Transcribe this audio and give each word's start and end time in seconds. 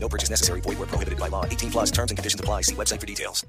No 0.00 0.08
purchase 0.08 0.30
necessary. 0.30 0.60
Void 0.62 0.78
where 0.78 0.88
prohibited 0.88 1.18
by 1.18 1.28
law. 1.28 1.44
18 1.44 1.70
plus 1.70 1.90
terms 1.90 2.10
and 2.10 2.16
conditions 2.16 2.40
apply. 2.40 2.62
See 2.62 2.74
website 2.74 3.00
for 3.00 3.06
details. 3.06 3.46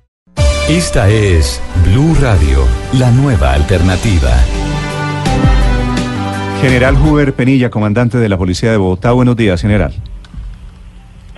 Esta 0.70 1.10
es 1.10 1.60
Blue 1.84 2.14
Radio, 2.21 2.64
la 2.94 3.10
nueva 3.10 3.54
alternativa. 3.54 4.30
General 6.62 6.96
Huber 6.96 7.34
Penilla, 7.34 7.70
comandante 7.70 8.18
de 8.18 8.30
la 8.30 8.38
Policía 8.38 8.70
de 8.70 8.78
Bogotá. 8.78 9.12
Buenos 9.14 9.36
días, 9.36 9.62
general. 9.62 9.93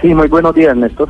Sí, 0.01 0.13
muy 0.15 0.27
buenos 0.27 0.55
días, 0.55 0.75
Néstor. 0.75 1.09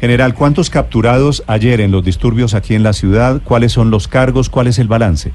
General, 0.00 0.34
¿cuántos 0.34 0.70
capturados 0.70 1.44
ayer 1.46 1.80
en 1.80 1.90
los 1.90 2.02
disturbios 2.02 2.54
aquí 2.54 2.74
en 2.74 2.82
la 2.82 2.94
ciudad? 2.94 3.42
¿Cuáles 3.44 3.72
son 3.72 3.90
los 3.90 4.08
cargos? 4.08 4.48
¿Cuál 4.48 4.66
es 4.66 4.78
el 4.78 4.88
balance? 4.88 5.32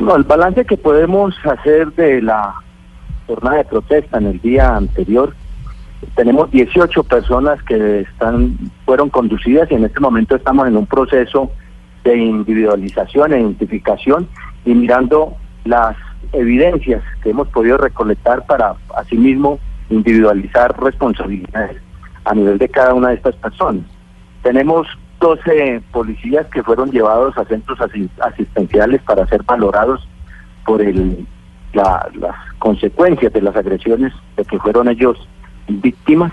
No, 0.00 0.16
el 0.16 0.24
balance 0.24 0.64
que 0.64 0.76
podemos 0.76 1.34
hacer 1.44 1.92
de 1.92 2.20
la 2.20 2.54
jornada 3.28 3.58
de 3.58 3.64
protesta 3.64 4.18
en 4.18 4.26
el 4.26 4.40
día 4.40 4.74
anterior, 4.74 5.34
tenemos 6.14 6.50
18 6.50 7.02
personas 7.04 7.62
que 7.64 8.00
están 8.00 8.56
fueron 8.84 9.10
conducidas 9.10 9.70
y 9.70 9.74
en 9.74 9.84
este 9.84 10.00
momento 10.00 10.36
estamos 10.36 10.66
en 10.68 10.76
un 10.76 10.86
proceso 10.86 11.50
de 12.04 12.16
individualización 12.16 13.32
e 13.32 13.40
identificación 13.40 14.28
y 14.64 14.74
mirando 14.74 15.34
las 15.64 15.96
evidencias 16.32 17.02
que 17.22 17.30
hemos 17.30 17.48
podido 17.48 17.76
recolectar 17.78 18.46
para 18.46 18.74
asimismo 18.96 19.58
individualizar 19.90 20.78
responsabilidades 20.80 21.80
a 22.24 22.34
nivel 22.34 22.58
de 22.58 22.68
cada 22.68 22.94
una 22.94 23.08
de 23.08 23.14
estas 23.14 23.34
personas. 23.36 23.84
Tenemos 24.42 24.86
12 25.20 25.82
policías 25.90 26.46
que 26.48 26.62
fueron 26.62 26.90
llevados 26.90 27.36
a 27.38 27.44
centros 27.46 27.80
asi- 27.80 28.10
asistenciales 28.20 29.02
para 29.02 29.26
ser 29.26 29.42
valorados 29.42 30.06
por 30.64 30.80
el, 30.82 31.26
la- 31.72 32.08
las 32.14 32.36
consecuencias 32.58 33.32
de 33.32 33.42
las 33.42 33.56
agresiones 33.56 34.12
de 34.36 34.44
que 34.44 34.58
fueron 34.58 34.88
ellos 34.88 35.16
víctimas. 35.68 36.32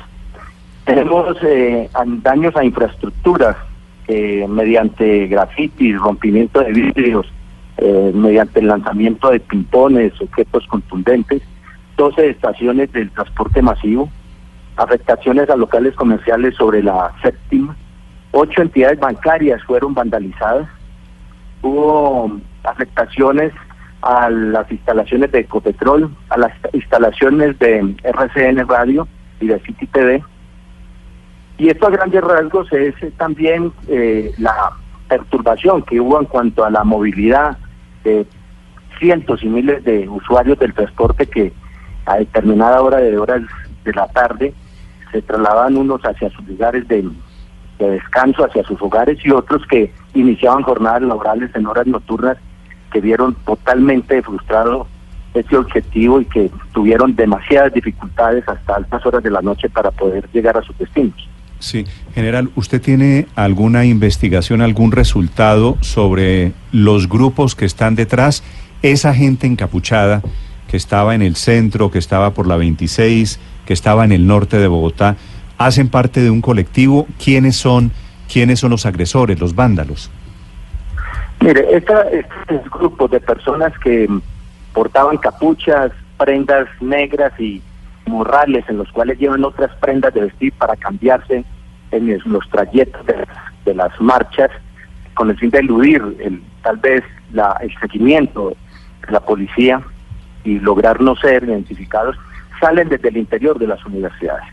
Tenemos 0.86 1.38
eh, 1.44 1.89
daños 2.22 2.55
a 2.55 2.64
infraestructura 2.64 3.58
eh, 4.08 4.45
mediante 4.47 5.27
grafitis, 5.27 5.97
rompimiento 5.97 6.61
de 6.61 6.72
vidrios, 6.72 7.25
eh, 7.77 8.11
mediante 8.14 8.59
el 8.59 8.67
lanzamiento 8.67 9.31
de 9.31 9.39
pimpones, 9.39 10.14
objetos 10.22 10.66
contundentes, 10.67 11.42
12 11.97 12.30
estaciones 12.30 12.92
del 12.92 13.09
transporte 13.11 13.61
masivo, 13.61 14.09
afectaciones 14.77 15.49
a 15.49 15.55
locales 15.55 15.95
comerciales 15.95 16.55
sobre 16.55 16.83
la 16.83 17.14
séptima, 17.22 17.75
ocho 18.31 18.61
entidades 18.61 18.99
bancarias 18.99 19.64
fueron 19.64 19.94
vandalizadas, 19.94 20.67
hubo 21.61 22.39
afectaciones 22.64 23.53
a 24.02 24.30
las 24.30 24.72
instalaciones 24.72 25.31
de 25.31 25.39
Ecopetrol, 25.39 26.16
a 26.30 26.38
las 26.38 26.53
instalaciones 26.73 27.58
de 27.58 27.95
RCN 28.03 28.67
Radio 28.67 29.08
y 29.39 29.47
de 29.47 29.59
City 29.61 29.88
TV. 29.88 30.23
Y 31.58 31.69
esto 31.69 31.88
a 31.88 31.91
grandes 31.91 32.22
rasgos 32.22 32.72
es 32.73 32.95
también 33.17 33.72
eh, 33.88 34.33
la 34.38 34.72
perturbación 35.08 35.83
que 35.83 36.00
hubo 36.00 36.19
en 36.19 36.25
cuanto 36.25 36.66
a 36.66 36.69
la 36.69 36.83
movilidad 36.83 37.58
de 38.03 38.25
cientos 39.00 39.44
y 39.44 39.47
miles 39.47 39.83
de 39.83 40.08
usuarios 40.08 40.59
del 40.59 40.73
transporte 40.73 41.27
que 41.27 41.54
a 42.05 42.17
determinada 42.17 42.82
hora 42.82 42.98
de 42.98 43.17
horas 43.17 43.42
de 43.83 43.93
la 43.93 44.08
tarde 44.08 44.54
se 45.11 45.21
trasladaban 45.21 45.77
unos 45.77 46.02
hacia 46.02 46.30
sus 46.30 46.45
lugares 46.48 46.88
de, 46.88 47.09
de 47.80 47.89
descanso, 47.89 48.45
hacia 48.45 48.64
sus 48.64 48.82
hogares 48.82 49.17
y 49.23 49.32
otros 49.32 49.65
que 49.67 49.93
iniciaban 50.14 50.64
jornadas 50.64 51.04
laborales 51.04 51.52
en 51.55 51.67
horas 51.67 51.88
nocturnas 51.88 52.38
que 52.92 53.02
vieron 53.02 53.36
totalmente 53.45 54.21
frustrado 54.21 54.88
ese 55.35 55.57
objetivo 55.57 56.21
y 56.21 56.25
que 56.25 56.49
tuvieron 56.73 57.15
demasiadas 57.15 57.73
dificultades 57.73 58.47
hasta 58.47 58.75
altas 58.75 59.05
horas 59.05 59.23
de 59.23 59.31
la 59.31 59.41
noche 59.41 59.69
para 59.69 59.91
poder 59.91 60.27
llegar 60.31 60.57
a 60.57 60.61
sus 60.61 60.77
destinos. 60.77 61.29
Sí, 61.59 61.85
general, 62.13 62.49
¿usted 62.55 62.81
tiene 62.81 63.27
alguna 63.35 63.85
investigación, 63.85 64.61
algún 64.61 64.91
resultado 64.91 65.77
sobre 65.81 66.51
los 66.71 67.07
grupos 67.07 67.55
que 67.55 67.65
están 67.65 67.95
detrás? 67.95 68.43
Esa 68.81 69.13
gente 69.13 69.47
encapuchada 69.47 70.21
que 70.69 70.77
estaba 70.77 71.15
en 71.15 71.21
el 71.21 71.35
centro, 71.35 71.91
que 71.91 71.99
estaba 71.99 72.31
por 72.31 72.47
la 72.47 72.57
26, 72.57 73.39
que 73.65 73.73
estaba 73.73 74.03
en 74.05 74.11
el 74.11 74.27
norte 74.27 74.57
de 74.57 74.67
Bogotá, 74.67 75.15
¿hacen 75.57 75.87
parte 75.87 76.21
de 76.21 76.29
un 76.29 76.41
colectivo? 76.41 77.07
¿Quiénes 77.23 77.55
son, 77.55 77.91
quiénes 78.31 78.59
son 78.59 78.71
los 78.71 78.85
agresores, 78.85 79.39
los 79.39 79.55
vándalos? 79.55 80.11
Mire, 81.41 81.65
esta, 81.75 82.02
estos 82.09 82.69
grupos 82.69 83.11
de 83.11 83.19
personas 83.19 83.71
que 83.79 84.07
portaban 84.75 85.17
capuchas, 85.17 85.91
prendas 86.17 86.67
negras 86.81 87.33
y 87.39 87.63
morrales 88.05 88.63
en 88.69 88.77
los 88.77 88.91
cuales 88.91 89.17
llevan 89.17 89.43
otras 89.43 89.75
prendas 89.77 90.13
de 90.13 90.21
vestir 90.21 90.53
para 90.53 90.75
cambiarse 90.75 91.43
en 91.91 92.21
los 92.25 92.47
trayectos 92.49 93.03
de, 93.08 93.25
de 93.65 93.73
las 93.73 93.99
marchas 93.99 94.52
con 95.15 95.30
el 95.30 95.37
fin 95.37 95.49
de 95.49 95.59
eludir 95.59 96.03
el, 96.19 96.43
tal 96.61 96.77
vez 96.77 97.03
la, 97.31 97.58
el 97.61 97.73
seguimiento 97.80 98.49
de 98.49 99.11
la 99.11 99.21
policía 99.21 99.81
y 100.43 100.59
lograr 100.59 101.02
no 101.02 101.15
ser 101.15 101.43
identificados, 101.45 102.15
salen 102.59 102.89
desde 102.89 103.09
el 103.09 103.17
interior 103.17 103.58
de 103.58 103.67
las 103.67 103.83
universidades. 103.85 104.45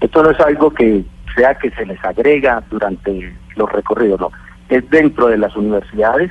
Esto 0.00 0.22
no 0.22 0.30
es 0.30 0.40
algo 0.40 0.70
que 0.70 1.04
sea 1.34 1.54
que 1.56 1.70
se 1.70 1.86
les 1.86 2.02
agrega 2.04 2.62
durante 2.70 3.34
los 3.56 3.72
recorridos, 3.72 4.20
no. 4.20 4.30
Es 4.68 4.88
dentro 4.90 5.26
de 5.26 5.38
las 5.38 5.56
universidades 5.56 6.30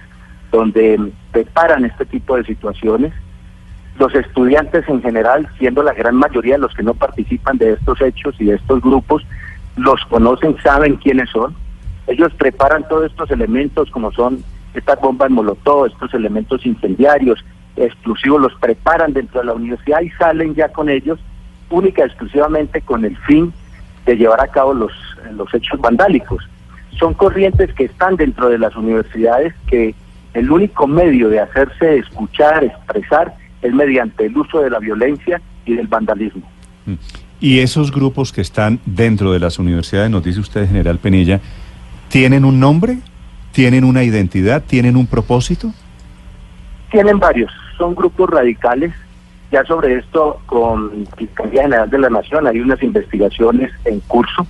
donde 0.51 1.11
preparan 1.31 1.85
este 1.85 2.05
tipo 2.05 2.37
de 2.37 2.43
situaciones. 2.45 3.13
Los 3.99 4.15
estudiantes 4.15 4.87
en 4.87 5.01
general, 5.01 5.47
siendo 5.57 5.83
la 5.83 5.93
gran 5.93 6.15
mayoría 6.15 6.57
los 6.57 6.73
que 6.73 6.83
no 6.83 6.93
participan 6.93 7.57
de 7.57 7.73
estos 7.73 8.01
hechos 8.01 8.33
y 8.39 8.45
de 8.45 8.55
estos 8.55 8.81
grupos, 8.81 9.25
los 9.75 10.03
conocen, 10.05 10.55
saben 10.63 10.95
quiénes 10.95 11.29
son. 11.29 11.53
Ellos 12.07 12.33
preparan 12.35 12.87
todos 12.87 13.11
estos 13.11 13.29
elementos 13.29 13.91
como 13.91 14.11
son 14.13 14.43
estas 14.73 14.99
bombas 15.01 15.29
molotov, 15.29 15.85
estos 15.85 16.13
elementos 16.13 16.65
incendiarios, 16.65 17.43
explosivos, 17.75 18.41
los 18.41 18.55
preparan 18.55 19.13
dentro 19.13 19.41
de 19.41 19.47
la 19.47 19.53
universidad 19.53 20.01
y 20.01 20.09
salen 20.11 20.55
ya 20.55 20.69
con 20.69 20.89
ellos 20.89 21.19
única 21.69 22.01
y 22.01 22.05
exclusivamente 22.05 22.81
con 22.81 23.05
el 23.05 23.17
fin 23.17 23.53
de 24.05 24.15
llevar 24.15 24.41
a 24.41 24.47
cabo 24.47 24.73
los, 24.73 24.91
los 25.33 25.53
hechos 25.53 25.79
vandálicos. 25.79 26.47
Son 26.97 27.13
corrientes 27.13 27.73
que 27.73 27.85
están 27.85 28.15
dentro 28.15 28.49
de 28.49 28.57
las 28.57 28.75
universidades 28.75 29.53
que 29.67 29.93
el 30.33 30.51
único 30.51 30.87
medio 30.87 31.29
de 31.29 31.39
hacerse 31.39 31.97
escuchar, 31.97 32.63
expresar, 32.63 33.33
es 33.61 33.73
mediante 33.73 34.25
el 34.25 34.37
uso 34.37 34.61
de 34.61 34.69
la 34.69 34.79
violencia 34.79 35.41
y 35.65 35.75
del 35.75 35.87
vandalismo. 35.87 36.43
Y 37.39 37.59
esos 37.59 37.91
grupos 37.91 38.31
que 38.31 38.41
están 38.41 38.79
dentro 38.85 39.31
de 39.31 39.39
las 39.39 39.59
universidades, 39.59 40.09
nos 40.09 40.23
dice 40.23 40.39
usted, 40.39 40.67
general 40.67 40.97
Penilla, 40.97 41.39
¿tienen 42.09 42.45
un 42.45 42.59
nombre? 42.59 42.99
¿Tienen 43.51 43.83
una 43.83 44.03
identidad? 44.03 44.63
¿Tienen 44.65 44.95
un 44.95 45.07
propósito? 45.07 45.73
Tienen 46.91 47.19
varios, 47.19 47.51
son 47.77 47.95
grupos 47.95 48.29
radicales. 48.29 48.93
Ya 49.51 49.63
sobre 49.65 49.95
esto, 49.97 50.39
con 50.45 51.07
Fiscalía 51.17 51.63
General 51.63 51.89
de 51.89 51.97
la 51.97 52.09
Nación, 52.09 52.45
hay 52.45 52.59
unas 52.59 52.81
investigaciones 52.83 53.71
en 53.85 53.99
curso 54.01 54.45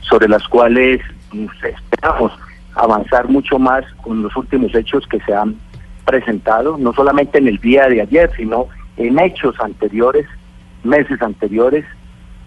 sobre 0.00 0.28
las 0.28 0.46
cuales 0.46 1.00
mm, 1.32 1.46
esperamos 1.64 2.32
avanzar 2.74 3.28
mucho 3.28 3.58
más 3.58 3.84
con 4.02 4.22
los 4.22 4.34
últimos 4.36 4.74
hechos 4.74 5.06
que 5.08 5.20
se 5.20 5.34
han 5.34 5.56
presentado, 6.04 6.76
no 6.78 6.92
solamente 6.92 7.38
en 7.38 7.48
el 7.48 7.58
día 7.58 7.88
de 7.88 8.00
ayer, 8.02 8.30
sino 8.36 8.66
en 8.96 9.18
hechos 9.18 9.54
anteriores, 9.60 10.26
meses 10.84 11.20
anteriores, 11.22 11.84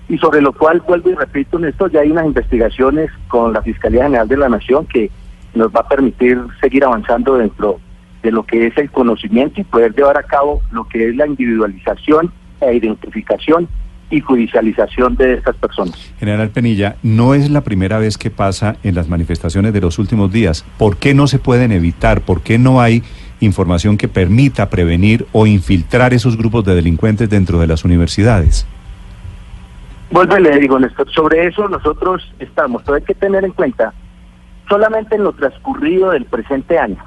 y 0.07 0.17
sobre 0.17 0.41
lo 0.41 0.53
cual, 0.53 0.81
vuelvo 0.87 1.09
y 1.09 1.15
repito, 1.15 1.57
en 1.57 1.65
esto 1.65 1.87
ya 1.87 2.01
hay 2.01 2.11
unas 2.11 2.25
investigaciones 2.25 3.09
con 3.27 3.53
la 3.53 3.61
Fiscalía 3.61 4.03
General 4.03 4.27
de 4.27 4.37
la 4.37 4.49
Nación 4.49 4.85
que 4.85 5.09
nos 5.55 5.69
va 5.69 5.79
a 5.81 5.87
permitir 5.87 6.39
seguir 6.61 6.83
avanzando 6.83 7.37
dentro 7.37 7.79
de 8.21 8.31
lo 8.31 8.43
que 8.43 8.67
es 8.67 8.77
el 8.77 8.91
conocimiento 8.91 9.61
y 9.61 9.63
poder 9.63 9.95
llevar 9.95 10.17
a 10.17 10.23
cabo 10.23 10.61
lo 10.71 10.87
que 10.87 11.09
es 11.09 11.15
la 11.15 11.25
individualización 11.25 12.31
e 12.61 12.75
identificación 12.75 13.67
y 14.11 14.19
judicialización 14.19 15.15
de 15.15 15.33
estas 15.33 15.55
personas. 15.55 16.13
General 16.19 16.49
Penilla, 16.49 16.95
no 17.01 17.33
es 17.33 17.49
la 17.49 17.61
primera 17.61 17.97
vez 17.97 18.17
que 18.17 18.29
pasa 18.29 18.77
en 18.83 18.95
las 18.95 19.09
manifestaciones 19.09 19.73
de 19.73 19.81
los 19.81 19.97
últimos 19.97 20.31
días. 20.31 20.65
¿Por 20.77 20.97
qué 20.97 21.13
no 21.13 21.27
se 21.27 21.39
pueden 21.39 21.71
evitar? 21.71 22.21
¿Por 22.21 22.41
qué 22.41 22.59
no 22.59 22.81
hay 22.81 23.03
información 23.39 23.97
que 23.97 24.07
permita 24.07 24.69
prevenir 24.69 25.25
o 25.31 25.45
infiltrar 25.45 26.13
esos 26.13 26.37
grupos 26.37 26.65
de 26.65 26.75
delincuentes 26.75 27.29
dentro 27.29 27.59
de 27.59 27.67
las 27.67 27.83
universidades? 27.83 28.65
Vuelvo 30.11 30.37
y 30.37 30.41
le 30.41 30.59
digo, 30.59 30.79
Néstor, 30.79 31.11
sobre 31.11 31.47
eso 31.47 31.67
nosotros 31.67 32.33
estamos, 32.39 32.83
pero 32.83 32.95
hay 32.95 33.03
que 33.03 33.15
tener 33.15 33.43
en 33.43 33.51
cuenta 33.51 33.93
Solamente 34.69 35.15
en 35.15 35.23
lo 35.23 35.33
transcurrido 35.33 36.11
del 36.11 36.25
presente 36.25 36.79
año 36.79 37.03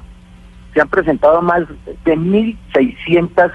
se 0.73 0.81
han 0.81 0.87
presentado 0.87 1.41
más 1.41 1.63
de 2.05 2.15
1.600, 2.15 3.51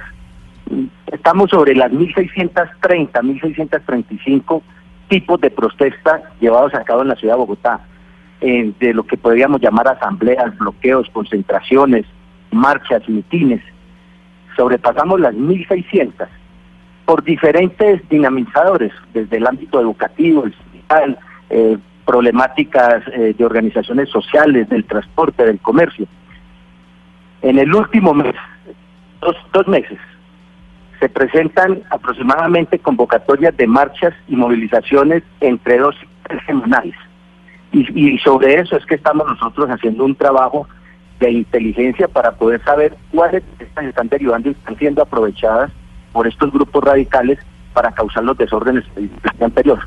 mm, 0.68 0.84
estamos 1.12 1.50
sobre 1.50 1.74
las 1.74 1.90
1.630, 1.92 3.12
1.635 3.22 4.62
tipos 5.08 5.40
de 5.40 5.50
protesta 5.50 6.22
llevados 6.40 6.74
a 6.74 6.82
cabo 6.82 7.02
en 7.02 7.08
la 7.08 7.14
ciudad 7.14 7.34
de 7.34 7.38
Bogotá, 7.38 7.80
eh, 8.40 8.72
de 8.80 8.92
lo 8.92 9.04
que 9.04 9.16
podríamos 9.16 9.60
llamar 9.60 9.88
asambleas, 9.88 10.58
bloqueos, 10.58 11.08
concentraciones, 11.10 12.04
marchas, 12.54 13.08
mitines. 13.08 13.62
Sobrepasamos 14.56 15.20
las 15.20 15.34
1.600 15.34 16.28
por 17.04 17.22
diferentes 17.22 18.08
dinamizadores, 18.08 18.92
desde 19.12 19.36
el 19.36 19.46
ámbito 19.46 19.80
educativo, 19.80 20.44
el 20.44 20.54
social, 20.54 21.18
eh, 21.50 21.76
problemáticas 22.06 23.02
eh, 23.12 23.34
de 23.36 23.44
organizaciones 23.44 24.08
sociales, 24.10 24.68
del 24.68 24.84
transporte, 24.84 25.44
del 25.44 25.58
comercio. 25.58 26.06
En 27.42 27.58
el 27.58 27.74
último 27.74 28.14
mes, 28.14 28.34
dos, 29.20 29.36
dos 29.52 29.68
meses, 29.68 29.98
se 31.00 31.08
presentan 31.08 31.82
aproximadamente 31.90 32.78
convocatorias 32.78 33.56
de 33.56 33.66
marchas 33.66 34.14
y 34.28 34.36
movilizaciones 34.36 35.22
entre 35.40 35.78
dos 35.78 35.94
y 36.02 36.06
tres 36.26 36.42
semanales. 36.46 36.94
Y, 37.72 38.14
y 38.14 38.18
sobre 38.18 38.60
eso 38.60 38.76
es 38.76 38.86
que 38.86 38.94
estamos 38.94 39.26
nosotros 39.26 39.68
haciendo 39.68 40.04
un 40.04 40.14
trabajo 40.14 40.66
de 41.20 41.30
inteligencia 41.30 42.08
para 42.08 42.32
poder 42.32 42.62
saber 42.64 42.96
cuáles 43.12 43.42
estas 43.58 43.84
están 43.84 44.08
derivando 44.08 44.48
y 44.48 44.52
están 44.52 44.76
siendo 44.78 45.02
aprovechadas 45.02 45.70
por 46.12 46.26
estos 46.26 46.52
grupos 46.52 46.84
radicales 46.84 47.38
para 47.72 47.92
causar 47.92 48.24
los 48.24 48.36
desórdenes 48.36 48.84
del 48.94 49.10
anterior. 49.40 49.80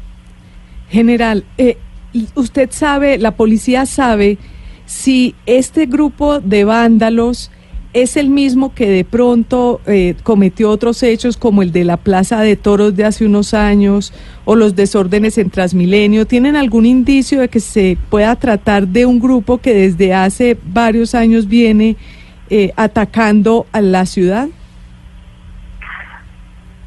General, 0.89 1.43
eh, 1.57 1.77
usted 2.35 2.69
sabe, 2.71 3.17
la 3.17 3.31
policía 3.31 3.85
sabe 3.85 4.37
si 4.85 5.35
este 5.45 5.85
grupo 5.85 6.39
de 6.39 6.63
vándalos 6.63 7.51
es 8.01 8.15
el 8.15 8.29
mismo 8.29 8.75
que 8.75 8.87
de 8.87 9.03
pronto 9.03 9.81
eh, 9.87 10.15
cometió 10.21 10.69
otros 10.69 11.01
hechos 11.01 11.35
como 11.35 11.63
el 11.63 11.71
de 11.71 11.83
la 11.83 11.97
Plaza 11.97 12.41
de 12.41 12.55
Toros 12.55 12.95
de 12.95 13.05
hace 13.05 13.25
unos 13.25 13.55
años 13.55 14.13
o 14.45 14.55
los 14.55 14.75
desórdenes 14.75 15.39
en 15.39 15.49
Transmilenio. 15.49 16.27
¿Tienen 16.27 16.55
algún 16.55 16.85
indicio 16.85 17.41
de 17.41 17.49
que 17.49 17.59
se 17.59 17.97
pueda 18.11 18.35
tratar 18.35 18.87
de 18.87 19.07
un 19.07 19.19
grupo 19.19 19.57
que 19.57 19.73
desde 19.73 20.13
hace 20.13 20.57
varios 20.63 21.15
años 21.15 21.47
viene 21.47 21.95
eh, 22.51 22.71
atacando 22.75 23.65
a 23.71 23.81
la 23.81 24.05
ciudad? 24.05 24.47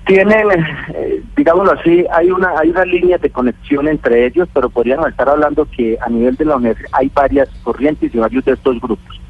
Tienen, 0.07 0.47
eh, 0.95 1.23
digámoslo 1.37 1.73
así, 1.73 2.05
hay 2.13 2.31
una 2.31 2.57
hay 2.57 2.71
una 2.71 2.85
línea 2.85 3.19
de 3.19 3.31
conexión 3.31 3.89
entre 3.89 4.27
ellos, 4.27 4.49
pero 4.55 4.71
podríamos 4.71 5.09
estar 5.09 5.29
hablando 5.29 5.67
que 5.77 5.99
a 6.01 6.09
nivel 6.09 6.37
de 6.37 6.45
la 6.45 6.57
universidad 6.57 6.91
hay 6.93 7.11
varias 7.13 7.49
corrientes 7.65 8.15
y 8.15 8.19
varios 8.19 8.45
de 8.45 8.53
estos 8.53 8.81
grupos. 8.81 9.21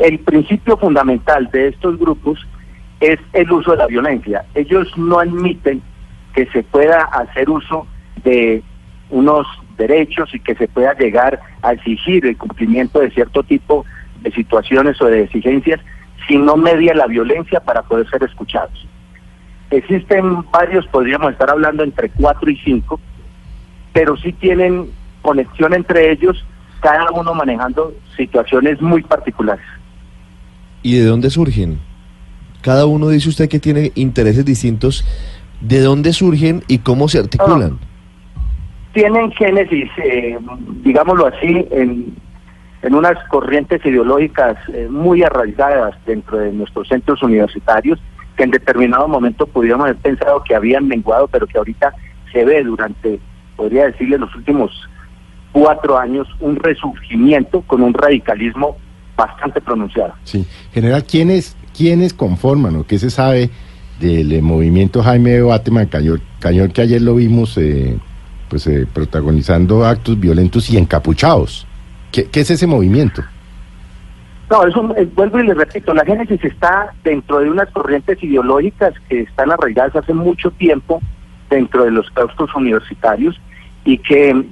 El 0.00 0.18
principio 0.20 0.78
fundamental 0.78 1.50
de 1.52 1.68
estos 1.68 1.98
grupos 1.98 2.46
es 3.00 3.18
el 3.34 3.52
uso 3.52 3.72
de 3.72 3.76
la 3.76 3.86
violencia. 3.86 4.46
Ellos 4.54 4.88
no 4.96 5.20
admiten 5.20 5.82
que 6.34 6.46
se 6.46 6.62
pueda 6.62 7.02
hacer 7.02 7.50
uso 7.50 7.86
de 8.24 8.62
unos 9.10 9.46
derechos 9.76 10.34
y 10.34 10.40
que 10.40 10.54
se 10.54 10.68
pueda 10.68 10.94
llegar 10.94 11.40
a 11.60 11.74
exigir 11.74 12.24
el 12.24 12.38
cumplimiento 12.38 13.00
de 13.00 13.10
cierto 13.10 13.42
tipo 13.42 13.84
de 14.22 14.30
situaciones 14.32 15.00
o 15.02 15.06
de 15.06 15.24
exigencias 15.24 15.80
si 16.26 16.38
no 16.38 16.56
media 16.56 16.94
la 16.94 17.06
violencia 17.06 17.60
para 17.60 17.82
poder 17.82 18.08
ser 18.08 18.22
escuchados. 18.22 18.86
Existen 19.70 20.50
varios, 20.50 20.86
podríamos 20.86 21.32
estar 21.32 21.50
hablando 21.50 21.84
entre 21.84 22.08
cuatro 22.08 22.50
y 22.50 22.56
cinco, 22.56 22.98
pero 23.92 24.16
sí 24.16 24.32
tienen 24.32 24.90
conexión 25.20 25.74
entre 25.74 26.10
ellos, 26.10 26.42
cada 26.80 27.10
uno 27.10 27.34
manejando 27.34 27.92
situaciones 28.16 28.80
muy 28.80 29.02
particulares. 29.02 29.64
¿Y 30.82 30.98
de 30.98 31.04
dónde 31.04 31.30
surgen? 31.30 31.78
Cada 32.62 32.86
uno 32.86 33.08
dice 33.08 33.28
usted 33.28 33.48
que 33.48 33.58
tiene 33.58 33.92
intereses 33.94 34.44
distintos. 34.44 35.04
¿De 35.60 35.80
dónde 35.80 36.12
surgen 36.12 36.62
y 36.68 36.78
cómo 36.78 37.08
se 37.08 37.18
articulan? 37.18 37.78
Tienen 38.92 39.30
génesis, 39.32 39.90
eh, 40.02 40.38
digámoslo 40.82 41.26
así, 41.26 41.66
en, 41.70 42.16
en 42.82 42.94
unas 42.94 43.16
corrientes 43.28 43.84
ideológicas 43.84 44.56
eh, 44.72 44.88
muy 44.90 45.22
arraigadas 45.22 45.94
dentro 46.06 46.38
de 46.38 46.52
nuestros 46.52 46.88
centros 46.88 47.22
universitarios 47.22 48.00
que 48.36 48.44
en 48.44 48.50
determinado 48.50 49.06
momento 49.06 49.46
pudiéramos 49.46 49.84
haber 49.84 49.98
pensado 49.98 50.42
que 50.42 50.54
habían 50.54 50.88
menguado, 50.88 51.28
pero 51.28 51.46
que 51.46 51.58
ahorita 51.58 51.92
se 52.32 52.44
ve 52.44 52.64
durante, 52.64 53.20
podría 53.54 53.86
decirle, 53.86 54.18
los 54.18 54.34
últimos 54.34 54.88
cuatro 55.52 55.98
años, 55.98 56.26
un 56.40 56.56
resurgimiento 56.56 57.62
con 57.62 57.82
un 57.82 57.92
radicalismo 57.92 58.76
bastante 59.20 59.60
pronunciado. 59.60 60.14
Sí. 60.24 60.46
General, 60.72 61.04
¿quiénes, 61.04 61.56
quiénes 61.76 62.14
conforman 62.14 62.76
o 62.76 62.86
qué 62.86 62.98
se 62.98 63.10
sabe 63.10 63.50
del 64.00 64.32
eh, 64.32 64.42
movimiento 64.42 65.02
Jaime 65.02 65.42
Bateman 65.42 65.86
Cañón, 65.86 66.22
Cañón 66.38 66.70
que 66.70 66.82
ayer 66.82 67.02
lo 67.02 67.16
vimos 67.16 67.56
eh, 67.58 67.98
pues 68.48 68.66
eh, 68.66 68.86
protagonizando 68.92 69.84
actos 69.84 70.18
violentos 70.18 70.70
y 70.70 70.78
encapuchados? 70.78 71.66
¿Qué, 72.10 72.24
qué 72.24 72.40
es 72.40 72.50
ese 72.50 72.66
movimiento? 72.66 73.22
No, 74.50 74.66
eso 74.66 74.94
eh, 74.96 75.08
vuelvo 75.14 75.38
y 75.38 75.46
le 75.46 75.54
repito, 75.54 75.94
la 75.94 76.04
génesis 76.04 76.42
está 76.44 76.92
dentro 77.04 77.38
de 77.38 77.48
unas 77.48 77.70
corrientes 77.70 78.20
ideológicas 78.22 78.94
que 79.08 79.20
están 79.20 79.52
arraigadas 79.52 79.94
hace 79.94 80.12
mucho 80.12 80.50
tiempo 80.50 81.00
dentro 81.48 81.84
de 81.84 81.92
los 81.92 82.10
claustros 82.10 82.52
universitarios 82.56 83.40
y 83.84 83.98
que, 83.98 84.44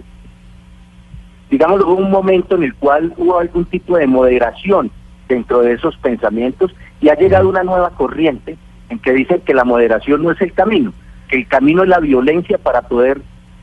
digamos, 1.50 1.82
hubo 1.82 1.94
un 1.94 2.10
momento 2.10 2.56
en 2.56 2.64
el 2.64 2.74
cual 2.74 3.12
hubo 3.16 3.38
algún 3.38 3.64
tipo 3.64 3.96
de 3.96 4.06
moderación 4.06 4.90
dentro 5.28 5.60
de 5.60 5.72
esos 5.72 5.96
pensamientos 5.98 6.74
y 7.00 7.08
ha 7.08 7.14
llegado 7.14 7.48
una 7.48 7.62
nueva 7.62 7.90
corriente 7.90 8.56
en 8.88 8.98
que 8.98 9.12
dicen 9.12 9.40
que 9.40 9.54
la 9.54 9.64
moderación 9.64 10.22
no 10.22 10.32
es 10.32 10.40
el 10.40 10.52
camino, 10.52 10.92
que 11.28 11.36
el 11.36 11.48
camino 11.48 11.82
es 11.82 11.88
la 11.88 12.00
violencia 12.00 12.58
para 12.58 12.82
poder 12.82 13.20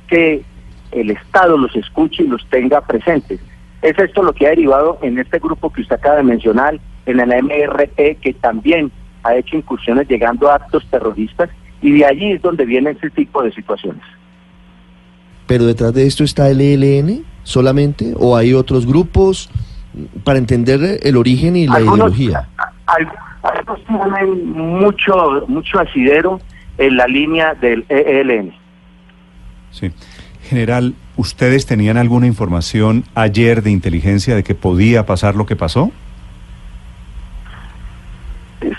que 0.07 0.43
el 0.91 1.09
Estado 1.11 1.57
los 1.57 1.75
escuche 1.75 2.23
y 2.23 2.27
los 2.27 2.45
tenga 2.49 2.81
presentes. 2.81 3.39
Es 3.81 3.97
esto 3.99 4.23
lo 4.23 4.33
que 4.33 4.47
ha 4.47 4.49
derivado 4.49 4.99
en 5.01 5.19
este 5.19 5.39
grupo 5.39 5.71
que 5.71 5.81
usted 5.81 5.95
acaba 5.95 6.17
de 6.17 6.23
mencionar, 6.23 6.79
en 7.05 7.17
la 7.17 7.25
MRP, 7.25 8.19
que 8.19 8.35
también 8.39 8.91
ha 9.23 9.35
hecho 9.35 9.57
incursiones 9.57 10.07
llegando 10.07 10.49
a 10.49 10.55
actos 10.55 10.85
terroristas, 10.89 11.49
y 11.81 11.91
de 11.99 12.05
allí 12.05 12.31
es 12.31 12.41
donde 12.41 12.65
viene 12.65 12.91
ese 12.91 13.09
tipo 13.11 13.43
de 13.43 13.51
situaciones. 13.51 14.01
¿Pero 15.45 15.65
detrás 15.65 15.93
de 15.93 16.07
esto 16.07 16.23
está 16.23 16.49
el 16.49 16.61
ELN 16.61 17.34
solamente? 17.45 18.13
¿O 18.17 18.35
hay 18.35 18.53
otros 18.53 18.85
grupos? 18.85 19.49
Para 20.25 20.37
entender 20.39 20.99
el 21.03 21.15
origen 21.15 21.55
y 21.55 21.67
la 21.67 21.75
Algunos- 21.75 22.17
ideología. 22.17 22.49
Algunos 23.41 23.85
tienen 23.85 24.51
mucho, 24.51 25.45
mucho 25.47 25.79
asidero 25.79 26.41
en 26.77 26.97
la 26.97 27.07
línea 27.07 27.53
del 27.53 27.85
ELN. 27.87 28.53
Sí. 29.71 29.91
General, 30.49 30.93
¿ustedes 31.15 31.65
tenían 31.65 31.95
alguna 31.97 32.27
información 32.27 33.05
ayer 33.15 33.61
de 33.63 33.71
inteligencia 33.71 34.35
de 34.35 34.43
que 34.43 34.53
podía 34.55 35.05
pasar 35.05 35.35
lo 35.35 35.45
que 35.45 35.55
pasó? 35.55 35.91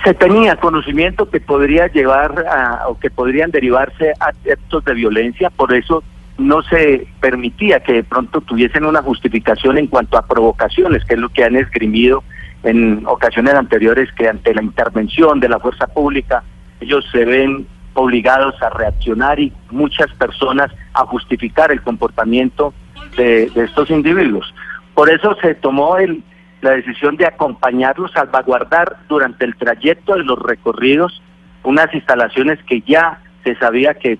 se 0.05 0.15
tenía 0.15 0.57
conocimiento 0.57 1.31
que 1.31 1.41
podría 1.41 1.87
llevar 1.87 2.45
a, 2.49 2.89
o 2.89 2.99
que 2.99 3.09
podrían 3.11 3.51
derivarse 3.53 4.13
a 4.19 4.29
actos 4.51 4.85
de 4.85 4.95
violencia, 4.95 5.49
por 5.51 5.73
eso 5.75 6.03
no 6.39 6.63
se 6.63 7.07
permitía 7.21 7.81
que 7.81 7.95
de 7.95 8.05
pronto 8.05 8.41
tuviesen 8.41 8.85
una 8.85 9.03
justificación 9.03 9.79
en 9.79 9.87
cuanto 9.87 10.19
a 10.19 10.27
provocaciones, 10.27 11.05
que 11.05 11.15
es 11.15 11.21
lo 11.21 11.29
que 11.31 11.45
han 11.45 11.57
esgrimido 11.57 12.23
en 12.63 13.07
ocasiones 13.07 13.55
anteriores, 13.55 14.11
que 14.13 14.29
ante 14.29 14.55
la 14.55 14.63
intervención 14.63 15.41
de 15.41 15.49
la 15.49 15.59
fuerza 15.59 15.87
pública 15.87 16.43
ellos 16.81 17.07
se 17.11 17.25
ven 17.25 17.67
obligados 17.95 18.61
a 18.63 18.71
reaccionar 18.71 19.41
y 19.41 19.53
muchas 19.71 20.13
personas 20.15 20.71
a 20.93 21.07
justificar 21.07 21.73
el 21.73 21.81
comportamiento 21.81 22.75
de, 23.17 23.51
estos 23.57 23.91
individuos. 23.91 24.55
Por 24.95 25.11
eso 25.11 25.35
se 25.41 25.55
tomó 25.55 25.97
el, 25.97 26.23
la 26.61 26.73
decisión 26.73 27.17
de 27.17 27.27
acompañarlos, 27.27 28.13
salvaguardar 28.13 28.97
durante 29.09 29.47
el 29.47 29.57
trayecto 29.57 30.15
de 30.15 30.25
los 30.25 30.39
recorridos 30.39 31.23
unas 31.63 31.93
instalaciones 31.95 32.63
que 32.65 32.83
ya 32.83 33.21
se 33.45 33.57
sabía 33.57 33.95
que 33.95 34.19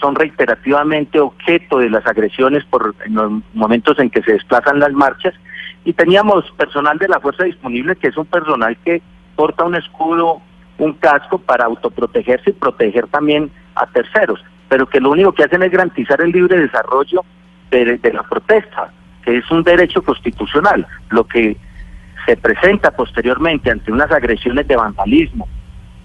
son 0.00 0.14
reiterativamente 0.14 1.20
objeto 1.20 1.78
de 1.78 1.90
las 1.90 2.06
agresiones 2.06 2.64
por 2.64 2.94
en 3.04 3.14
los 3.14 3.32
momentos 3.54 3.98
en 3.98 4.10
que 4.10 4.22
se 4.22 4.32
desplazan 4.32 4.80
las 4.80 4.92
marchas 4.92 5.34
y 5.84 5.92
teníamos 5.92 6.50
personal 6.52 6.98
de 6.98 7.08
la 7.08 7.20
fuerza 7.20 7.44
disponible 7.44 7.96
que 7.96 8.08
es 8.08 8.16
un 8.16 8.26
personal 8.26 8.76
que 8.84 9.02
porta 9.36 9.64
un 9.64 9.74
escudo, 9.74 10.40
un 10.78 10.94
casco 10.94 11.38
para 11.38 11.66
autoprotegerse 11.66 12.50
y 12.50 12.54
proteger 12.54 13.06
también 13.08 13.50
a 13.74 13.86
terceros, 13.86 14.42
pero 14.68 14.86
que 14.88 15.00
lo 15.00 15.10
único 15.10 15.32
que 15.32 15.44
hacen 15.44 15.62
es 15.62 15.70
garantizar 15.70 16.20
el 16.20 16.32
libre 16.32 16.58
desarrollo 16.58 17.24
de, 17.70 17.98
de 17.98 18.12
la 18.12 18.22
protesta, 18.22 18.92
que 19.22 19.38
es 19.38 19.50
un 19.50 19.62
derecho 19.62 20.02
constitucional. 20.02 20.86
Lo 21.10 21.24
que 21.24 21.56
se 22.26 22.36
presenta 22.36 22.90
posteriormente 22.90 23.70
ante 23.70 23.92
unas 23.92 24.10
agresiones 24.10 24.66
de 24.66 24.76
vandalismo 24.76 25.48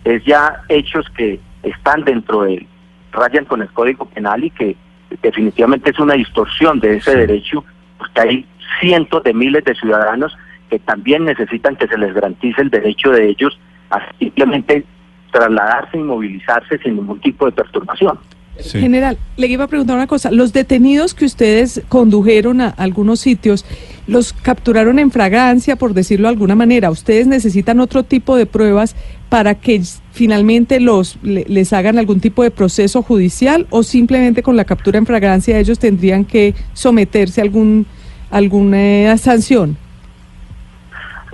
es 0.04 0.24
ya 0.24 0.62
hechos 0.70 1.10
que 1.18 1.40
están 1.64 2.04
dentro 2.04 2.44
de 2.44 2.66
rayan 3.16 3.46
con 3.46 3.62
el 3.62 3.70
Código 3.70 4.06
Penal 4.06 4.44
y 4.44 4.50
que 4.52 4.76
definitivamente 5.22 5.92
es 5.92 6.00
una 6.00 6.16
distorsión 6.16 6.80
de 6.80 6.98
ese 6.98 7.16
derecho, 7.16 7.64
porque 7.98 8.22
hay 8.22 8.46
cientos 8.80 9.24
de 9.24 9.34
miles 9.34 9.64
de 9.64 9.76
ciudadanos 9.76 10.38
que 10.70 10.80
también 10.80 11.26
necesitan 11.26 11.76
que 11.76 11.88
se 11.88 11.98
les 11.98 12.14
garantice 12.14 12.62
el 12.62 12.70
derecho 12.70 13.12
de 13.12 13.30
ellos 13.30 13.58
a 13.90 14.02
simplemente 14.20 14.84
trasladarse 15.32 15.98
y 15.98 16.04
movilizarse 16.04 16.78
sin 16.80 16.96
ningún 16.96 17.20
tipo 17.20 17.46
de 17.46 17.52
perturbación. 17.52 18.20
Sí. 18.60 18.80
General, 18.80 19.18
le 19.38 19.48
iba 19.48 19.66
a 19.66 19.68
preguntar 19.68 19.96
una 19.98 20.08
cosa. 20.08 20.32
Los 20.32 20.54
detenidos 20.54 21.14
que 21.14 21.26
ustedes 21.26 21.82
condujeron 21.90 22.62
a 22.62 22.70
algunos 22.70 23.20
sitios, 23.20 23.66
los 24.08 24.32
capturaron 24.34 24.98
en 24.98 25.12
fragancia, 25.12 25.76
por 25.76 25.94
decirlo 25.94 26.28
de 26.30 26.34
alguna 26.34 26.56
manera. 26.56 26.90
¿Ustedes 26.90 27.28
necesitan 27.28 27.80
otro 27.80 28.04
tipo 28.04 28.38
de 28.38 28.46
pruebas 28.46 28.96
para 29.30 29.56
que 29.56 29.82
finalmente 30.14 30.80
los 30.80 31.18
le- 31.22 31.46
les 31.50 31.74
hagan 31.74 31.98
algún 32.00 32.22
tipo 32.22 32.44
de 32.44 32.52
proceso 32.52 33.02
judicial 33.02 33.68
o 33.72 33.84
simplemente 33.84 34.42
con 34.42 34.56
la 34.56 34.64
captura 34.64 34.98
en 35.00 35.06
fragancia 35.06 35.60
ellos 35.60 35.78
tendrían 35.80 36.24
que 36.24 36.54
someterse 36.74 37.42
a 37.42 37.44
algún 37.44 37.86
alguna 38.32 39.18
sanción? 39.18 39.78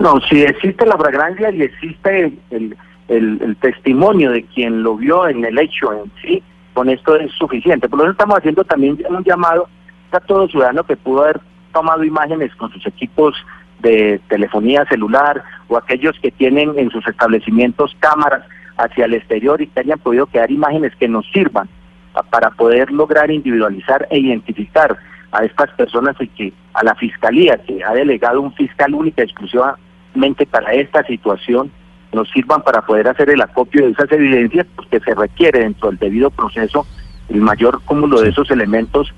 No, 0.00 0.20
si 0.28 0.42
existe 0.42 0.84
la 0.86 0.96
fragancia 0.96 1.50
y 1.52 1.62
existe 1.62 2.32
el, 2.50 2.76
el- 3.08 3.38
el 3.42 3.56
testimonio 3.56 4.30
de 4.32 4.42
quien 4.44 4.82
lo 4.82 4.96
vio 4.96 5.28
en 5.28 5.44
el 5.44 5.58
hecho 5.58 5.92
en 5.92 6.10
sí, 6.22 6.42
con 6.74 6.88
esto 6.88 7.16
es 7.16 7.30
suficiente. 7.32 7.88
Por 7.88 7.98
tanto, 8.00 8.12
estamos 8.12 8.38
haciendo 8.38 8.64
también 8.64 8.98
un 9.08 9.24
llamado 9.24 9.68
a 10.10 10.20
todo 10.20 10.48
ciudadano 10.48 10.84
que 10.84 10.96
pudo 10.96 11.22
haber 11.24 11.40
tomado 11.72 12.04
imágenes 12.04 12.54
con 12.56 12.70
sus 12.72 12.86
equipos 12.86 13.34
de 13.80 14.20
telefonía 14.28 14.84
celular 14.86 15.42
o 15.68 15.76
aquellos 15.76 16.18
que 16.20 16.30
tienen 16.30 16.78
en 16.78 16.90
sus 16.90 17.06
establecimientos 17.08 17.96
cámaras 17.98 18.42
hacia 18.76 19.06
el 19.06 19.14
exterior 19.14 19.60
y 19.60 19.66
que 19.66 19.80
hayan 19.80 19.98
podido 19.98 20.26
quedar 20.26 20.50
imágenes 20.50 20.94
que 20.96 21.08
nos 21.08 21.26
sirvan 21.32 21.68
pa- 22.12 22.22
para 22.22 22.50
poder 22.50 22.90
lograr 22.92 23.30
individualizar 23.30 24.06
e 24.10 24.18
identificar 24.18 24.96
a 25.32 25.44
estas 25.44 25.70
personas 25.70 26.14
y 26.20 26.28
que 26.28 26.52
a 26.74 26.84
la 26.84 26.94
fiscalía 26.94 27.56
que 27.58 27.82
ha 27.82 27.92
delegado 27.92 28.40
un 28.40 28.52
fiscal 28.54 28.94
única 28.94 29.22
exclusivamente 29.22 30.46
para 30.46 30.72
esta 30.74 31.02
situación 31.04 31.70
nos 32.12 32.30
sirvan 32.30 32.62
para 32.62 32.82
poder 32.82 33.08
hacer 33.08 33.30
el 33.30 33.40
acopio 33.40 33.86
de 33.86 33.92
esas 33.92 34.10
evidencias 34.12 34.66
porque 34.76 35.00
se 35.00 35.14
requiere 35.14 35.60
dentro 35.60 35.90
del 35.90 35.98
debido 35.98 36.30
proceso 36.30 36.86
el 37.28 37.40
mayor 37.40 37.80
cúmulo 37.84 38.20
de 38.20 38.30
esos 38.30 38.50
elementos 38.50 39.12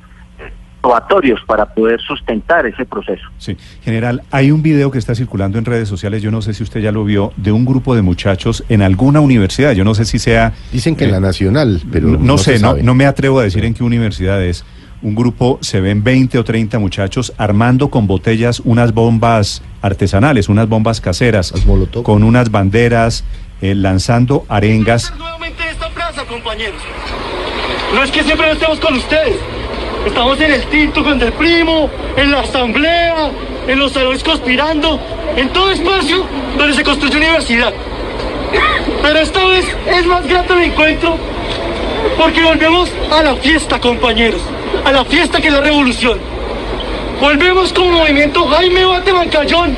probatorios 0.85 1.41
para 1.47 1.65
poder 1.65 1.99
sustentar 1.99 2.67
ese 2.67 2.85
proceso. 2.85 3.23
Sí, 3.39 3.57
general, 3.83 4.23
hay 4.31 4.51
un 4.51 4.63
video 4.63 4.91
que 4.91 4.99
está 4.99 5.15
circulando 5.15 5.59
en 5.59 5.65
redes 5.65 5.89
sociales, 5.89 6.21
yo 6.21 6.31
no 6.31 6.43
sé 6.43 6.53
si 6.53 6.63
usted 6.63 6.81
ya 6.81 6.93
lo 6.93 7.05
vio, 7.05 7.33
de 7.39 7.53
un 7.53 7.65
grupo 7.65 7.97
de 7.97 8.03
muchachos 8.03 8.63
en 8.69 8.83
alguna 8.83 9.21
universidad, 9.21 9.73
yo 9.73 9.83
no 9.83 9.95
sé 9.95 10.05
si 10.05 10.19
sea... 10.19 10.53
Dicen 10.73 10.95
que 10.95 11.05
en 11.05 11.11
eh, 11.11 11.13
la 11.15 11.21
Nacional, 11.21 11.81
pero 11.91 12.09
no, 12.09 12.19
no, 12.19 12.39
sé, 12.39 12.59
no, 12.59 12.75
no 12.75 12.95
me 12.95 13.07
atrevo 13.07 13.41
a 13.41 13.45
decir 13.45 13.65
en 13.65 13.73
qué 13.73 13.83
universidad 13.83 14.45
es. 14.45 14.67
Un 15.05 15.15
grupo, 15.15 15.59
se 15.61 15.83
ven 15.83 16.03
20 16.03 16.39
o 16.39 16.45
30 16.45 16.79
muchachos 16.79 17.35
armando 17.37 17.91
con 17.91 18.07
botellas 18.07 18.61
unas 18.61 18.95
bombas 18.95 19.61
artesanales, 19.83 20.49
unas 20.49 20.67
bombas 20.67 21.03
caseras, 21.03 21.53
con 22.03 22.23
unas 22.23 22.51
banderas, 22.51 23.23
eh, 23.61 23.75
lanzando 23.75 24.47
arengas. 24.49 25.13
nuevamente 25.19 25.63
esta 25.71 25.91
plaza, 25.91 26.25
compañeros. 26.25 26.81
No 27.95 28.03
es 28.03 28.11
que 28.11 28.23
siempre 28.23 28.47
no 28.47 28.53
estemos 28.55 28.81
con 28.81 28.95
ustedes. 28.95 29.37
Estamos 30.07 30.41
en 30.41 30.53
el 30.55 30.63
tinto 30.71 31.05
con 31.05 31.21
el 31.21 31.33
primo, 31.35 31.91
en 32.17 32.31
la 32.31 32.41
asamblea, 32.41 33.31
en 33.69 33.79
los 33.79 33.93
salones 33.93 34.25
conspirando, 34.25 34.99
en 35.37 35.51
todo 35.51 35.71
espacio 35.71 36.25
donde 36.57 36.73
se 36.73 36.83
construye 36.83 37.19
universidad. 37.19 37.75
Pero 39.03 39.19
esta 39.19 39.45
vez 39.49 39.67
es 39.87 40.07
más 40.07 40.27
grato 40.27 40.55
el 40.55 40.63
encuentro 40.63 41.19
porque 42.17 42.43
volvemos 42.43 42.91
a 43.13 43.23
la 43.23 43.37
fiesta, 43.37 43.79
compañeros. 43.79 44.41
A 44.85 44.93
la 44.93 45.05
fiesta 45.05 45.41
que 45.41 45.49
es 45.49 45.53
la 45.53 45.61
revolución. 45.61 46.19
Volvemos 47.21 47.73
como 47.73 47.93
movimiento 47.93 48.45
Jaime 48.47 48.85
Bate 48.85 49.13
Mancayón. 49.13 49.77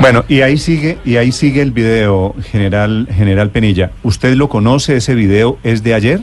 Bueno, 0.00 0.24
y 0.28 0.40
ahí 0.42 0.56
sigue, 0.56 0.98
y 1.04 1.16
ahí 1.16 1.32
sigue 1.32 1.62
el 1.62 1.70
video, 1.70 2.34
general, 2.50 3.06
general 3.10 3.50
Penilla. 3.50 3.90
¿Usted 4.02 4.34
lo 4.34 4.48
conoce? 4.48 4.96
Ese 4.96 5.14
video 5.14 5.58
es 5.62 5.82
de 5.82 5.94
ayer. 5.94 6.20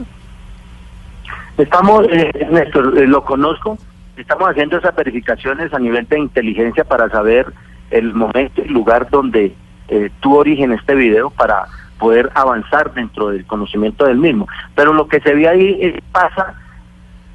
Estamos, 1.57 2.05
eh, 2.09 2.47
Néstor, 2.51 2.97
eh, 2.97 3.07
lo 3.07 3.23
conozco, 3.23 3.77
estamos 4.15 4.49
haciendo 4.49 4.77
esas 4.77 4.95
verificaciones 4.95 5.73
a 5.73 5.79
nivel 5.79 6.07
de 6.07 6.19
inteligencia 6.19 6.83
para 6.83 7.09
saber 7.09 7.47
el 7.91 8.13
momento 8.13 8.61
y 8.63 8.69
lugar 8.69 9.09
donde 9.09 9.53
eh, 9.89 10.09
tuvo 10.19 10.37
origen 10.39 10.71
este 10.71 10.95
video 10.95 11.29
para 11.29 11.65
poder 11.97 12.31
avanzar 12.33 12.93
dentro 12.93 13.29
del 13.29 13.45
conocimiento 13.45 14.05
del 14.05 14.17
mismo. 14.17 14.47
Pero 14.75 14.93
lo 14.93 15.07
que 15.07 15.19
se 15.19 15.33
ve 15.33 15.47
ahí 15.47 15.77
eh, 15.81 16.01
pasa 16.11 16.55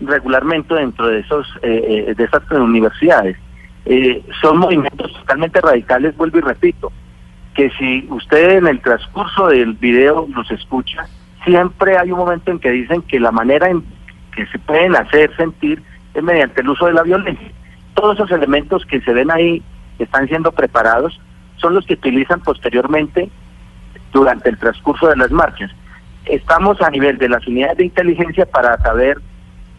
regularmente 0.00 0.74
dentro 0.74 1.06
de 1.08 1.20
esos 1.20 1.46
eh, 1.62 2.06
eh, 2.08 2.14
de 2.14 2.24
esas 2.24 2.42
universidades. 2.50 3.36
Eh, 3.86 4.24
son 4.40 4.58
movimientos 4.58 5.12
totalmente 5.12 5.60
radicales, 5.60 6.16
vuelvo 6.16 6.38
y 6.38 6.40
repito, 6.40 6.92
que 7.54 7.70
si 7.78 8.06
usted 8.10 8.58
en 8.58 8.66
el 8.66 8.80
transcurso 8.80 9.48
del 9.48 9.74
video 9.74 10.26
los 10.34 10.50
escucha, 10.50 11.06
siempre 11.44 11.98
hay 11.98 12.10
un 12.10 12.18
momento 12.18 12.50
en 12.50 12.58
que 12.58 12.70
dicen 12.70 13.02
que 13.02 13.20
la 13.20 13.30
manera 13.30 13.68
en 13.68 13.84
que 14.34 14.46
se 14.46 14.58
pueden 14.58 14.96
hacer 14.96 15.34
sentir 15.36 15.82
es 16.14 16.22
mediante 16.22 16.62
el 16.62 16.68
uso 16.68 16.86
de 16.86 16.94
la 16.94 17.02
violencia. 17.02 17.50
Todos 17.94 18.16
esos 18.16 18.30
elementos 18.32 18.84
que 18.86 19.00
se 19.02 19.12
ven 19.12 19.30
ahí, 19.30 19.62
están 19.98 20.26
siendo 20.26 20.50
preparados, 20.50 21.20
son 21.56 21.74
los 21.74 21.86
que 21.86 21.94
utilizan 21.94 22.40
posteriormente 22.40 23.30
durante 24.12 24.48
el 24.50 24.58
transcurso 24.58 25.08
de 25.08 25.16
las 25.16 25.30
marchas. 25.30 25.70
Estamos 26.24 26.80
a 26.80 26.90
nivel 26.90 27.18
de 27.18 27.28
las 27.28 27.46
unidades 27.46 27.78
de 27.78 27.84
inteligencia 27.84 28.46
para 28.46 28.78
saber 28.78 29.18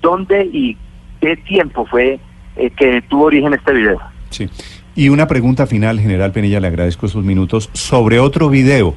dónde 0.02 0.46
y 0.46 0.78
qué 1.22 1.38
tiempo 1.38 1.86
fue 1.86 2.20
eh, 2.56 2.70
que 2.72 3.02
tuvo 3.04 3.26
origen 3.26 3.54
este 3.54 3.74
video. 3.74 4.00
Sí. 4.30 4.50
Y 4.96 5.10
una 5.10 5.28
pregunta 5.28 5.68
final, 5.68 6.00
general 6.00 6.32
Penilla, 6.32 6.60
le 6.60 6.68
agradezco 6.68 7.06
esos 7.06 7.24
minutos, 7.24 7.70
sobre 7.74 8.20
otro 8.20 8.50
video, 8.50 8.96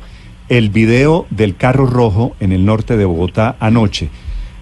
el 0.48 0.70
video 0.70 1.26
del 1.30 1.56
carro 1.56 1.86
rojo 1.86 2.36
en 2.38 2.52
el 2.52 2.64
norte 2.64 2.96
de 2.96 3.04
Bogotá 3.04 3.56
anoche. 3.58 4.08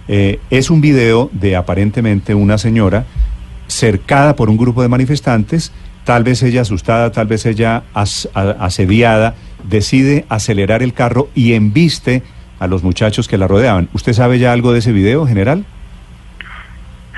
Eh, 0.08 0.40
es 0.50 0.70
un 0.70 0.80
video 0.80 1.28
de 1.32 1.56
aparentemente 1.56 2.34
una 2.34 2.58
señora 2.58 3.04
cercada 3.66 4.36
por 4.36 4.48
un 4.48 4.56
grupo 4.56 4.82
de 4.82 4.88
manifestantes, 4.88 5.72
tal 6.06 6.22
vez 6.22 6.40
ella 6.44 6.60
asustada, 6.60 7.10
tal 7.10 7.26
vez 7.26 7.44
ella 7.46 7.82
asediada, 7.92 9.34
decide 9.64 10.24
acelerar 10.28 10.84
el 10.84 10.94
carro 10.94 11.28
y 11.34 11.54
embiste 11.54 12.22
a 12.60 12.68
los 12.68 12.84
muchachos 12.84 13.26
que 13.26 13.36
la 13.36 13.48
rodeaban. 13.48 13.88
¿Usted 13.92 14.12
sabe 14.12 14.38
ya 14.38 14.52
algo 14.52 14.72
de 14.72 14.78
ese 14.78 14.92
video, 14.92 15.26
general? 15.26 15.64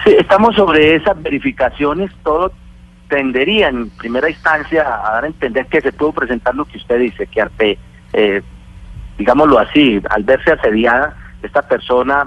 Sí, 0.05 0.17
estamos 0.19 0.57
sobre 0.57 0.97
esas 0.97 1.23
verificaciones, 1.23 2.11
todo 2.25 2.51
tendería 3.11 3.69
en 3.69 3.91
primera 3.91 4.31
instancia 4.31 4.83
a 4.83 5.13
dar 5.13 5.25
a 5.25 5.27
entender 5.27 5.67
que 5.67 5.83
se 5.83 5.93
pudo 5.93 6.13
presentar 6.13 6.55
lo 6.55 6.65
que 6.65 6.79
usted 6.79 6.99
dice, 6.99 7.27
que 7.27 7.43
ante, 7.43 7.79
eh, 8.15 8.41
digámoslo 9.19 9.59
así, 9.59 10.01
al 10.09 10.25
verse 10.25 10.53
asediada, 10.53 11.15
esta 11.43 11.61
persona 11.61 12.25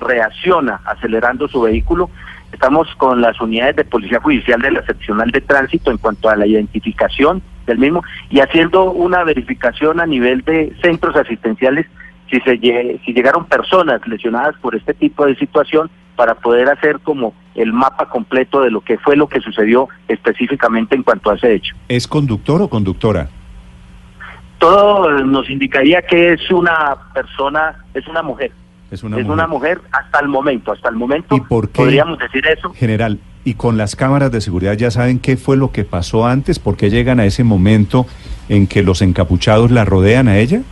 reacciona 0.00 0.80
acelerando 0.84 1.48
su 1.48 1.62
vehículo. 1.62 2.08
Estamos 2.54 2.86
con 2.98 3.20
las 3.20 3.40
unidades 3.40 3.74
de 3.74 3.84
policía 3.84 4.20
judicial 4.20 4.62
de 4.62 4.70
la 4.70 4.86
seccional 4.86 5.28
de 5.32 5.40
tránsito 5.40 5.90
en 5.90 5.98
cuanto 5.98 6.28
a 6.28 6.36
la 6.36 6.46
identificación 6.46 7.42
del 7.66 7.78
mismo 7.78 8.04
y 8.30 8.38
haciendo 8.38 8.92
una 8.92 9.24
verificación 9.24 9.98
a 9.98 10.06
nivel 10.06 10.42
de 10.42 10.72
centros 10.80 11.16
asistenciales 11.16 11.86
si 12.30 12.38
se 12.42 12.56
si 13.04 13.12
llegaron 13.12 13.46
personas 13.46 14.06
lesionadas 14.06 14.54
por 14.62 14.76
este 14.76 14.94
tipo 14.94 15.26
de 15.26 15.34
situación 15.34 15.90
para 16.14 16.36
poder 16.36 16.68
hacer 16.68 17.00
como 17.00 17.34
el 17.56 17.72
mapa 17.72 18.08
completo 18.08 18.62
de 18.62 18.70
lo 18.70 18.82
que 18.82 18.98
fue 18.98 19.16
lo 19.16 19.28
que 19.28 19.40
sucedió 19.40 19.88
específicamente 20.06 20.94
en 20.94 21.02
cuanto 21.02 21.32
a 21.32 21.34
ese 21.34 21.54
hecho. 21.54 21.74
¿Es 21.88 22.06
conductor 22.06 22.62
o 22.62 22.68
conductora? 22.68 23.30
Todo 24.58 25.10
nos 25.24 25.50
indicaría 25.50 26.02
que 26.02 26.34
es 26.34 26.50
una 26.52 26.96
persona, 27.12 27.84
es 27.94 28.06
una 28.06 28.22
mujer. 28.22 28.52
Es 28.94 29.02
una 29.02 29.16
es 29.16 29.24
mujer. 29.24 29.32
una 29.34 29.46
mujer 29.46 29.80
hasta 29.92 30.20
el 30.20 30.28
momento, 30.28 30.72
hasta 30.72 30.88
el 30.88 30.96
momento 30.96 31.36
¿Y 31.36 31.40
por 31.40 31.68
qué? 31.68 31.82
podríamos 31.82 32.18
decir 32.18 32.46
eso. 32.46 32.72
General, 32.74 33.18
y 33.44 33.54
con 33.54 33.76
las 33.76 33.96
cámaras 33.96 34.30
de 34.32 34.40
seguridad 34.40 34.74
ya 34.74 34.90
saben 34.90 35.18
qué 35.18 35.36
fue 35.36 35.56
lo 35.56 35.70
que 35.72 35.84
pasó 35.84 36.26
antes, 36.26 36.58
por 36.58 36.76
qué 36.76 36.90
llegan 36.90 37.20
a 37.20 37.26
ese 37.26 37.44
momento 37.44 38.06
en 38.48 38.66
que 38.66 38.82
los 38.82 39.02
encapuchados 39.02 39.70
la 39.70 39.84
rodean 39.84 40.28
a 40.28 40.38
ella. 40.38 40.62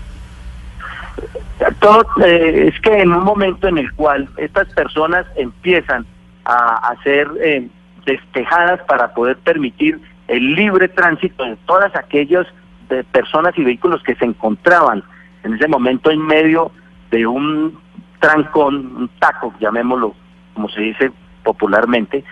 Todo, 1.81 2.07
eh, 2.25 2.71
es 2.73 2.81
que 2.81 3.02
en 3.02 3.12
un 3.12 3.25
momento 3.25 3.69
en 3.69 3.79
el 3.79 3.93
cual 3.93 4.29
estas 4.37 4.69
personas 4.75 5.26
empiezan 5.37 6.07
a, 6.45 6.88
a 6.91 7.02
ser 7.02 7.29
eh, 7.41 7.69
despejadas 8.05 8.81
para 8.88 9.14
poder 9.14 9.37
permitir 9.38 10.00
el 10.29 10.55
libre 10.55 10.88
tránsito 10.88 11.45
de 11.45 11.57
todas 11.67 11.95
aquellas 11.95 12.47
de 12.88 13.05
personas 13.05 13.52
y 13.57 13.64
vehículos 13.64 14.02
que 14.02 14.14
se 14.17 14.25
encontraban 14.25 15.02
en 15.45 15.55
ese 15.55 15.69
momento 15.69 16.11
en 16.11 16.25
medio 16.25 16.73
de 17.11 17.26
un 17.26 17.79
trancón, 18.23 18.75
un 18.97 19.11
taco, 19.19 19.52
llamémoslo 19.61 20.14
como 20.55 20.69
se 20.69 20.81
dice 20.81 21.11
popularmente, 21.43 22.25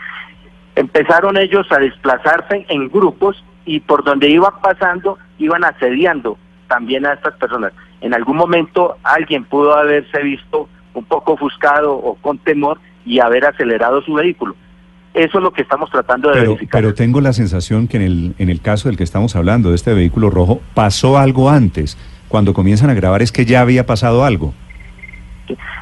empezaron 0.76 1.36
ellos 1.36 1.66
a 1.72 1.78
desplazarse 1.78 2.64
en 2.68 2.88
grupos 2.88 3.44
y 3.64 3.80
por 3.80 4.04
donde 4.04 4.28
iban 4.30 4.52
pasando 4.62 5.18
iban 5.38 5.64
asediando 5.64 6.38
también 6.68 7.06
a 7.06 7.14
estas 7.14 7.34
personas. 7.34 7.72
En 8.00 8.14
algún 8.14 8.36
momento 8.36 8.96
alguien 9.02 9.44
pudo 9.44 9.74
haberse 9.74 10.22
visto 10.22 10.68
un 10.94 11.04
poco 11.04 11.32
ofuscado 11.32 11.92
o 11.92 12.14
con 12.16 12.38
temor 12.38 12.78
y 13.04 13.18
haber 13.18 13.44
acelerado 13.46 14.00
su 14.02 14.14
vehículo. 14.14 14.54
Eso 15.12 15.38
es 15.38 15.42
lo 15.42 15.52
que 15.52 15.62
estamos 15.62 15.90
tratando 15.90 16.28
de 16.28 16.34
Pero, 16.34 16.50
verificar. 16.52 16.80
pero 16.82 16.94
tengo 16.94 17.20
la 17.20 17.32
sensación 17.32 17.88
que 17.88 17.96
en 17.96 18.02
el, 18.04 18.34
en 18.38 18.48
el 18.48 18.60
caso 18.60 18.88
del 18.88 18.96
que 18.96 19.02
estamos 19.02 19.34
hablando, 19.34 19.70
de 19.70 19.74
este 19.74 19.92
vehículo 19.92 20.30
rojo, 20.30 20.60
pasó 20.74 21.18
algo 21.18 21.50
antes. 21.50 21.98
Cuando 22.28 22.54
comienzan 22.54 22.90
a 22.90 22.94
grabar 22.94 23.22
es 23.22 23.32
que 23.32 23.44
ya 23.44 23.60
había 23.60 23.86
pasado 23.86 24.24
algo. 24.24 24.54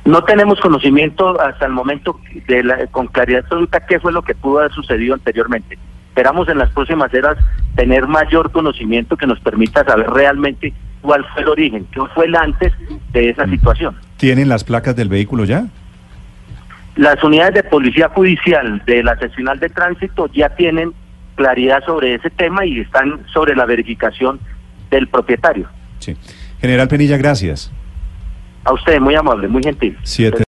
No 0.05 0.23
tenemos 0.25 0.61
conocimiento 0.61 1.41
hasta 1.41 1.67
el 1.67 1.73
momento 1.73 2.21
de 2.47 2.63
la- 2.65 2.87
con 2.89 3.07
claridad 3.09 3.43
absoluta 3.45 3.81
qué 3.87 4.01
fue 4.01 4.13
lo 4.13 4.23
que 4.23 4.35
pudo 4.35 4.59
haber 4.61 4.73
sucedido 4.73 5.15
anteriormente. 5.15 5.79
Esperamos 6.09 6.49
en 6.49 6.59
las 6.59 6.71
próximas 6.71 7.13
eras 7.15 7.37
tener 7.77 8.07
mayor 8.09 8.51
conocimiento 8.51 9.17
que 9.17 9.27
nos 9.27 9.39
permita 9.41 9.85
saber 9.85 10.09
realmente 10.11 10.73
cuál 11.01 11.25
fue 11.33 11.43
el 11.43 11.49
origen, 11.49 11.87
qué 11.93 12.01
fue 12.15 12.27
el 12.27 12.35
antes 12.35 12.73
de 13.13 13.31
esa 13.31 13.47
situación. 13.47 13.97
¿Tienen 14.17 14.49
las 14.49 14.65
placas 14.65 14.97
del 14.97 15.09
vehículo 15.09 15.45
ya? 15.45 15.67
Las 16.97 17.23
unidades 17.23 17.55
de 17.55 17.63
policía 17.63 18.09
judicial 18.09 18.83
de 18.85 19.05
la 19.05 19.17
seccional 19.19 19.61
de 19.61 19.69
tránsito 19.69 20.27
ya 20.33 20.49
tienen 20.49 20.93
claridad 21.37 21.85
sobre 21.87 22.15
ese 22.15 22.31
tema 22.31 22.67
y 22.67 22.81
están 22.81 23.21
sobre 23.33 23.55
la 23.55 23.65
verificación 23.65 24.41
del 24.91 25.07
propietario. 25.07 25.69
Sí. 26.01 26.17
General 26.61 26.89
Penilla, 26.89 27.17
gracias. 27.17 27.71
A 28.69 28.75
usted, 28.75 29.01
muy 29.01 29.15
amable, 29.15 29.49
muy 29.49 29.63
gentil. 29.63 29.97
Siete. 30.03 30.45